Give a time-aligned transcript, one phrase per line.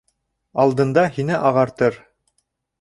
[0.63, 2.03] Алдында һине ағартыр